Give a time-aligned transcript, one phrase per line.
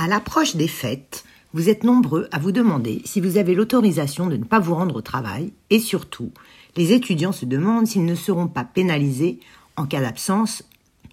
[0.00, 4.36] À l'approche des fêtes, vous êtes nombreux à vous demander si vous avez l'autorisation de
[4.36, 6.30] ne pas vous rendre au travail et surtout,
[6.76, 9.40] les étudiants se demandent s'ils ne seront pas pénalisés
[9.74, 10.62] en cas d'absence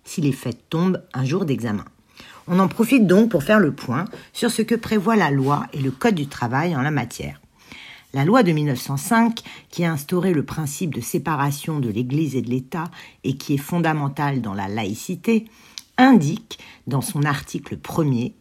[0.03, 1.85] si les fêtes tombent un jour d'examen.
[2.47, 5.81] On en profite donc pour faire le point sur ce que prévoit la loi et
[5.81, 7.41] le Code du travail en la matière.
[8.13, 9.41] La loi de 1905,
[9.71, 12.91] qui a instauré le principe de séparation de l'Église et de l'État
[13.23, 15.45] et qui est fondamentale dans la laïcité,
[15.97, 18.35] indique dans son article premier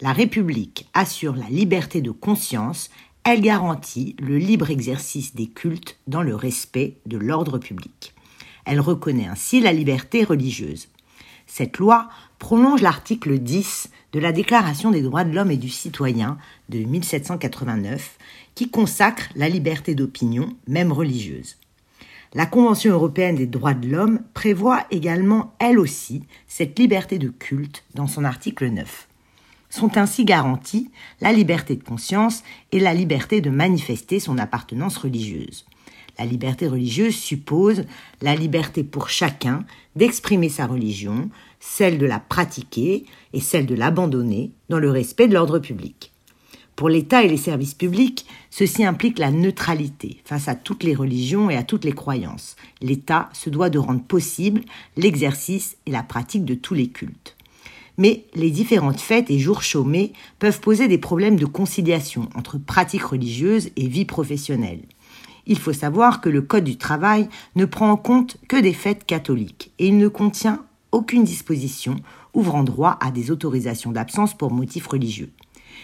[0.00, 2.90] la République assure la liberté de conscience,
[3.22, 8.14] elle garantit le libre exercice des cultes dans le respect de l'ordre public.
[8.64, 10.88] Elle reconnaît ainsi la liberté religieuse.
[11.46, 16.38] Cette loi prolonge l'article 10 de la Déclaration des droits de l'homme et du citoyen
[16.70, 18.16] de 1789
[18.54, 21.58] qui consacre la liberté d'opinion, même religieuse.
[22.32, 27.84] La Convention européenne des droits de l'homme prévoit également, elle aussi, cette liberté de culte
[27.94, 29.08] dans son article 9
[29.70, 32.42] sont ainsi garanties la liberté de conscience
[32.72, 35.64] et la liberté de manifester son appartenance religieuse.
[36.18, 37.84] La liberté religieuse suppose
[38.20, 39.64] la liberté pour chacun
[39.96, 45.34] d'exprimer sa religion, celle de la pratiquer et celle de l'abandonner dans le respect de
[45.34, 46.12] l'ordre public.
[46.76, 51.50] Pour l'État et les services publics, ceci implique la neutralité face à toutes les religions
[51.50, 52.56] et à toutes les croyances.
[52.80, 54.62] L'État se doit de rendre possible
[54.96, 57.36] l'exercice et la pratique de tous les cultes
[57.98, 63.04] mais les différentes fêtes et jours chômés peuvent poser des problèmes de conciliation entre pratiques
[63.04, 64.82] religieuses et vie professionnelle.
[65.46, 69.04] Il faut savoir que le Code du travail ne prend en compte que des fêtes
[69.04, 71.96] catholiques et il ne contient aucune disposition
[72.34, 75.30] ouvrant droit à des autorisations d'absence pour motifs religieux.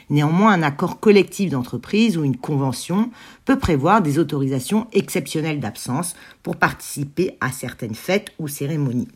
[0.08, 3.10] Néanmoins, un accord collectif d'entreprise ou une convention
[3.44, 9.08] peut prévoir des autorisations exceptionnelles d'absence pour participer à certaines fêtes ou cérémonies.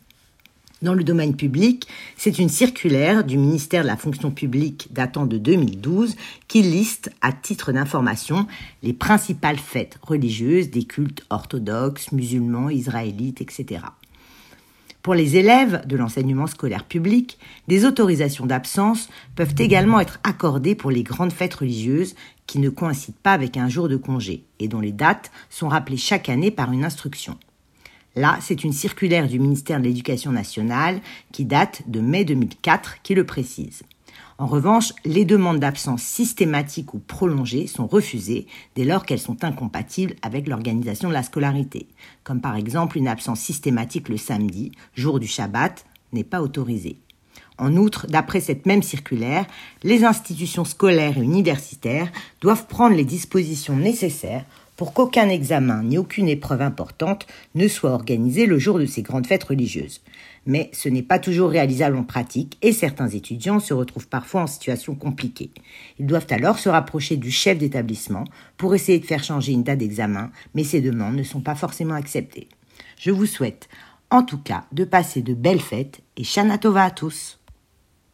[0.81, 1.87] Dans le domaine public,
[2.17, 6.15] c'est une circulaire du ministère de la fonction publique datant de 2012
[6.47, 8.47] qui liste, à titre d'information,
[8.81, 13.81] les principales fêtes religieuses des cultes orthodoxes, musulmans, israélites, etc.
[15.03, 17.37] Pour les élèves de l'enseignement scolaire public,
[17.67, 22.15] des autorisations d'absence peuvent également être accordées pour les grandes fêtes religieuses
[22.47, 25.97] qui ne coïncident pas avec un jour de congé et dont les dates sont rappelées
[25.97, 27.37] chaque année par une instruction.
[28.15, 30.99] Là, c'est une circulaire du ministère de l'Éducation nationale
[31.31, 33.83] qui date de mai 2004 qui le précise.
[34.37, 40.15] En revanche, les demandes d'absence systématique ou prolongée sont refusées dès lors qu'elles sont incompatibles
[40.23, 41.87] avec l'organisation de la scolarité,
[42.23, 46.97] comme par exemple une absence systématique le samedi, jour du Shabbat, n'est pas autorisée.
[47.57, 49.45] En outre, d'après cette même circulaire,
[49.83, 54.45] les institutions scolaires et universitaires doivent prendre les dispositions nécessaires
[54.81, 59.27] pour qu'aucun examen ni aucune épreuve importante ne soit organisé le jour de ces grandes
[59.27, 60.01] fêtes religieuses.
[60.47, 64.47] Mais ce n'est pas toujours réalisable en pratique et certains étudiants se retrouvent parfois en
[64.47, 65.51] situation compliquée.
[65.99, 68.23] Ils doivent alors se rapprocher du chef d'établissement
[68.57, 71.93] pour essayer de faire changer une date d'examen, mais ces demandes ne sont pas forcément
[71.93, 72.49] acceptées.
[72.97, 73.69] Je vous souhaite
[74.11, 77.40] en tout cas de passer de belles fêtes et Shana Tova à tous.